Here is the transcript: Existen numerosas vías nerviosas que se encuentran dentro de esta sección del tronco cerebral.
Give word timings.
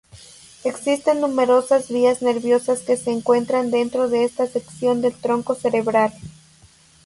Existen 0.63 1.21
numerosas 1.21 1.89
vías 1.89 2.23
nerviosas 2.23 2.79
que 2.79 2.97
se 2.97 3.11
encuentran 3.11 3.69
dentro 3.69 4.09
de 4.09 4.23
esta 4.23 4.47
sección 4.47 4.99
del 4.99 5.13
tronco 5.13 5.53
cerebral. 5.53 6.11